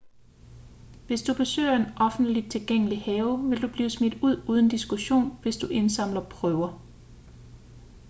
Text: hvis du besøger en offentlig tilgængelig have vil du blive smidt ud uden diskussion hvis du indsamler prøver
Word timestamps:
hvis 1.07 1.21
du 1.21 1.33
besøger 1.33 1.75
en 1.75 1.85
offentlig 1.97 2.51
tilgængelig 2.51 3.01
have 3.01 3.49
vil 3.49 3.61
du 3.61 3.67
blive 3.67 3.89
smidt 3.89 4.13
ud 4.23 4.45
uden 4.47 4.69
diskussion 4.69 5.37
hvis 5.41 5.57
du 5.57 5.67
indsamler 5.67 6.23
prøver 6.29 6.79